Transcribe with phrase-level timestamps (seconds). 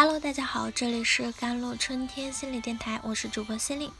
[0.00, 3.90] Hello，大家好，这里是甘露春天心理电台，我是主播心灵。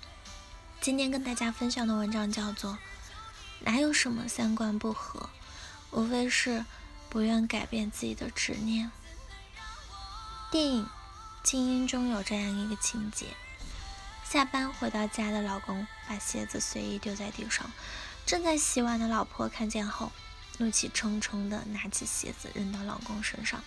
[0.80, 2.74] 今天跟大家分享的文章叫做
[3.58, 5.28] 《哪有什么三观不合，
[5.90, 6.64] 无非是
[7.10, 8.86] 不愿改变自己的执念》。
[10.52, 10.84] 电影
[11.42, 13.26] 《精英》中有这样一个情节：
[14.24, 17.68] 下班回到家的老公把鞋子随意丢在地上，
[18.24, 20.12] 正在洗碗的老婆看见后，
[20.58, 23.64] 怒气冲冲地拿起鞋子扔到老公身上。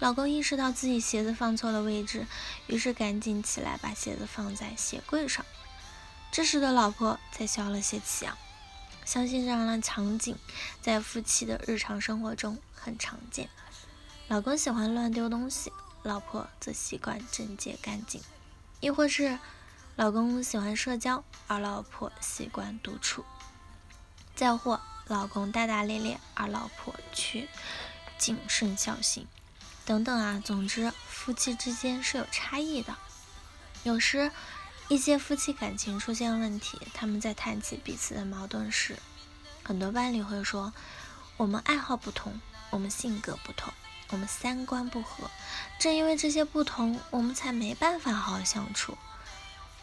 [0.00, 2.26] 老公意识到自己鞋子放错了位置，
[2.66, 5.44] 于是赶紧起来把鞋子放在鞋柜上。
[6.30, 8.36] 这时的老婆才消了些气啊。
[9.04, 10.36] 相信这样的场景
[10.80, 13.48] 在夫妻的日常生活中很常见。
[14.28, 15.70] 老公喜欢乱丢东西，
[16.02, 18.22] 老婆则习惯整洁干净；
[18.80, 19.38] 亦或是
[19.96, 23.22] 老公喜欢社交，而老婆习惯独处；
[24.34, 27.46] 再或老公大大咧咧，而老婆却
[28.16, 29.26] 谨慎小心。
[29.86, 32.96] 等等啊，总之，夫妻之间是有差异的。
[33.82, 34.32] 有时，
[34.88, 38.98] 一些夫妻感情出现问题，他们在谈起彼此的矛盾时，
[39.62, 40.72] 很多伴侣会说
[41.36, 42.40] ：“我们爱好不同，
[42.70, 43.74] 我们性格不同，
[44.08, 45.30] 我们三观不合。
[45.78, 48.96] 正因为这些不同，我们才没办法好好相处。”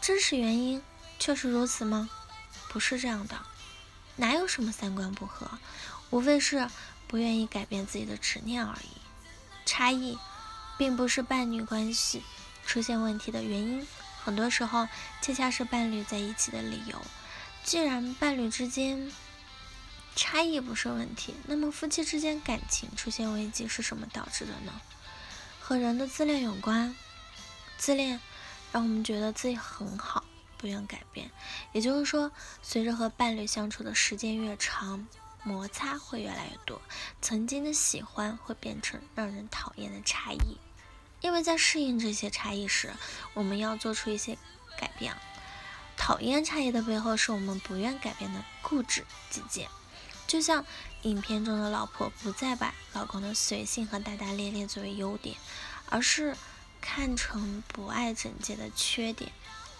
[0.02, 0.82] 真实原因
[1.20, 2.10] 确实如此吗？
[2.68, 3.38] 不是这样的，
[4.16, 5.48] 哪有什么三观不合，
[6.10, 6.68] 无非是
[7.06, 9.01] 不愿意改变自己的执念而已。
[9.74, 10.18] 差异
[10.76, 12.22] 并不是伴侣关系
[12.66, 13.86] 出现问题的原因，
[14.22, 14.86] 很多时候
[15.22, 17.00] 恰恰是伴侣在一起的理由。
[17.64, 19.10] 既然伴侣之间
[20.14, 24.78] 差异不是问题，那么夫妻之间感情出现危机是什么导致的呢？
[25.58, 26.94] 和人的自恋有关。
[27.78, 28.20] 自恋
[28.72, 30.22] 让我们觉得自己很好，
[30.58, 31.30] 不愿改变。
[31.72, 32.30] 也就是说，
[32.62, 35.06] 随着和伴侣相处的时间越长，
[35.44, 36.80] 摩擦会越来越多，
[37.20, 40.58] 曾经的喜欢会变成让人讨厌的差异，
[41.20, 42.94] 因为在适应这些差异时，
[43.34, 44.38] 我们要做出一些
[44.78, 45.14] 改变。
[45.96, 49.68] 讨厌差异的背后，是我们不愿改变的固执己见。
[50.26, 50.64] 就像
[51.02, 55.36] 影片中的老婆不再把老公的随性和大大咧咧作为优点，
[55.90, 56.36] 而是
[56.80, 59.30] 看成不爱整洁的缺点，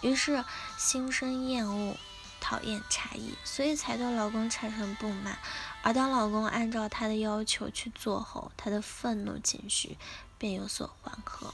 [0.01, 0.43] 于是
[0.77, 1.97] 心生厌恶。
[2.43, 5.39] 讨厌差异，所以才对老公产生不满。
[5.81, 9.97] 而当老公按照她的要求去做后，她的愤怒情绪
[10.37, 11.53] 便有所缓和。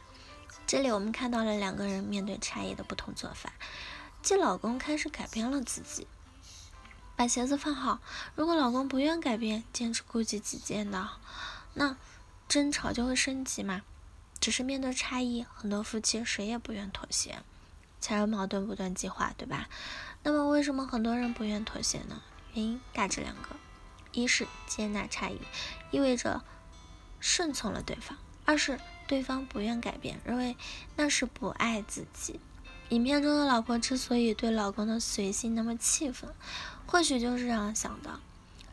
[0.66, 3.54] 这里我们看到了两个人面对差异的不同做法。
[4.24, 6.08] 即老公开始改变了自己，
[7.16, 8.00] 把鞋子放好。
[8.36, 11.10] 如果老公不愿改变，坚持顾及己见的，
[11.76, 11.96] 那
[12.48, 13.84] 争吵就会升级嘛。
[14.40, 17.44] 只是面对差异，很多夫妻谁也不愿妥协，
[18.00, 19.68] 才让矛盾不断激化，对吧？
[20.24, 22.22] 那么，为什么很多人不愿妥协呢？
[22.54, 23.56] 原因大致两个：
[24.12, 25.40] 一是接纳差异，
[25.92, 26.44] 意味着
[27.20, 30.58] 顺从了对方；二是对方不愿改变，认为
[30.96, 32.40] 那是不爱自己。
[32.90, 36.34] 影片中的老婆之所以对老公的随性那么气愤，
[36.88, 38.20] 或许就是这样想的：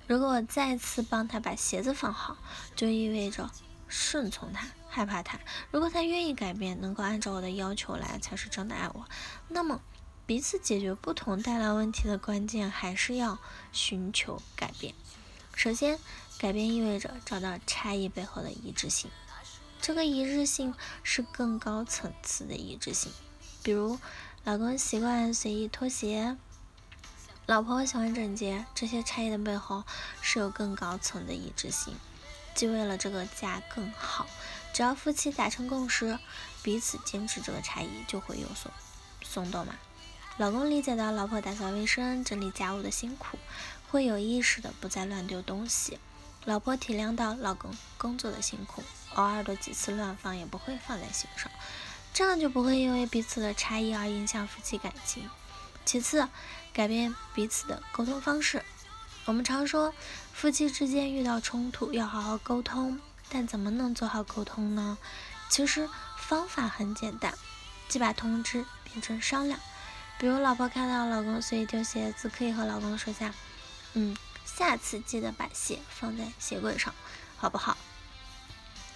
[0.07, 2.39] 如果我再次帮他把鞋子放好，
[2.75, 3.51] 就意味着
[3.89, 5.39] 顺从他，害怕他；
[5.71, 9.07] 如果他愿意改变，能够按照我的要求来，才是真的爱我。
[9.49, 9.81] 那么。
[10.29, 13.39] 彼此解决不同带来问题的关键，还是要
[13.71, 14.93] 寻求改变。
[15.55, 16.01] 首先，
[16.37, 19.09] 改变意味着找到差异背后的一致性。
[19.81, 23.13] 这个一致性是更高层次的一致性。
[23.63, 24.01] 比如，
[24.43, 26.37] 老公习惯随意脱鞋，
[27.47, 29.85] 老婆喜欢整洁，这些差异的背后
[30.21, 31.95] 是有更高层的一致性，
[32.57, 34.27] 既为了这个家更好。
[34.73, 36.19] 只要夫妻达成共识，
[36.63, 38.73] 彼此坚持这个差异，就会有所
[39.23, 39.75] 松动嘛。
[40.39, 43.39] 老公理解到老婆打扫卫生、整理家务的辛苦，
[43.89, 45.99] 会有意识的不再乱丢东西；
[46.45, 48.83] 老婆体谅到老公工作的辛苦，
[49.15, 51.51] 偶尔的几次乱放也不会放在心上，
[52.13, 55.31] 这样就不会因为彼此的差异而影响夫妻感情。
[55.87, 56.29] 其次，
[56.75, 58.63] 改变彼此的沟通方式。
[59.27, 59.93] 我们常说，
[60.33, 64.97] 夫妻之间遇到冲突要好好沟通，但怎么能做好沟通呢？
[65.51, 67.35] 其实方法很简单，
[67.89, 69.59] 即把通知变成商量。
[70.17, 73.35] 比如，老婆看到老公随意丢鞋子，可以和老公说下
[73.95, 76.95] ：“嗯，下次记得把鞋放在鞋柜上，
[77.37, 77.77] 好不好？”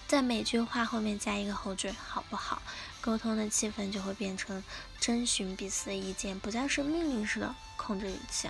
[0.07, 2.61] 在每句话后面加一个后缀，好不好？
[3.01, 4.63] 沟通的气氛就会变成
[4.97, 8.49] 征询彼此的意见，不再是命令式的控制语气。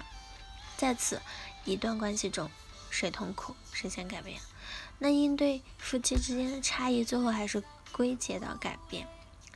[0.77, 1.22] 在此
[1.66, 2.50] 一段关系中，
[2.90, 4.40] 谁痛苦谁先改变？
[5.00, 9.08] 那应对夫妻之间的差异，最后还是归结到改变。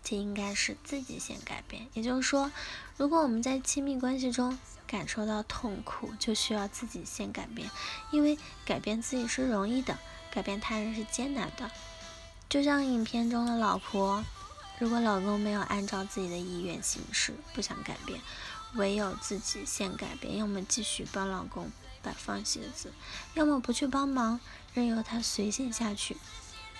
[0.04, 2.52] 这应该是自己先改变，也就是说，
[2.96, 4.56] 如果我们在亲密关系中
[4.86, 7.68] 感受到痛苦，就需要自己先改变，
[8.12, 9.98] 因为改变自己是容易的，
[10.30, 11.72] 改变他人是艰难的。
[12.48, 14.24] 就像影片中的老婆，
[14.78, 18.22] 如果老公没有按照自己的意愿行事，不想改变，
[18.75, 21.72] 唯有自己先改变，要么继续帮老公
[22.06, 22.94] 摆放鞋子，
[23.34, 24.40] 要么不去帮忙，
[24.75, 26.16] 任由他随性下去。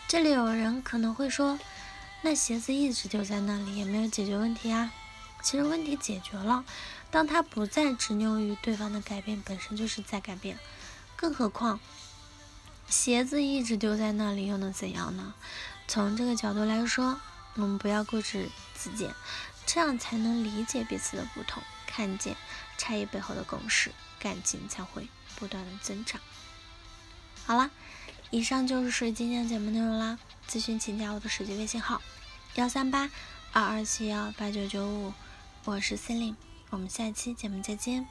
[0.08, 1.58] 这里有人可能会说，
[2.22, 4.94] 那鞋子一直丢在那里，也没有解决问题啊。
[5.42, 6.64] 其实问题解决了，
[7.10, 10.60] 当他不再执拗于对方的改变，本身就是在改变。
[11.16, 11.80] 更何况，
[12.88, 15.34] 鞋子一直丢在那里又能怎样呢？
[15.88, 17.20] 从这个角度来说。
[17.58, 19.16] 我们不要固执己见，
[19.66, 21.64] 这样才能理解彼此的不同，
[21.96, 22.36] 看见
[22.78, 25.08] 差异背后的共识，感情才会
[25.38, 26.20] 不断的增长。
[27.46, 27.70] 好啦，
[28.32, 30.20] 以上就是今天的节目内容啦。
[30.50, 32.02] 咨询请加我的手机微信号：
[32.56, 33.10] 幺三八
[33.54, 35.14] 二二七幺八九九五，
[35.64, 36.36] 我是 c e l i n e
[36.70, 38.06] 我们下期节目再见。